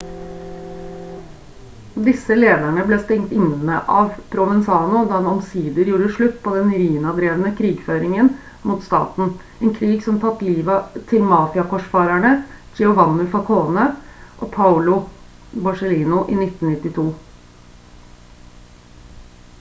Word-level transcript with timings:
disse 2.05 2.37
lederne 2.37 2.85
ble 2.91 2.97
stengt 3.01 3.35
inne 3.39 3.75
av 3.95 4.07
provenzano 4.35 5.01
da 5.11 5.17
han 5.19 5.27
omsider 5.33 5.91
gjorde 5.91 6.07
slutt 6.15 6.39
på 6.47 6.53
den 6.55 6.71
riina-drevne 6.77 7.51
krigføringen 7.59 8.31
mot 8.71 8.87
staten 8.87 9.29
en 9.67 9.75
krig 9.79 9.93
som 10.07 10.17
tatt 10.25 10.41
livet 10.47 10.97
til 11.11 11.27
mafia-korsfarerne 11.35 12.31
giovanni 12.81 13.27
falcone 13.35 13.83
og 14.39 14.49
paolo 14.57 14.95
borsellino 15.67 16.23
i 16.37 16.39
1992» 16.41 17.05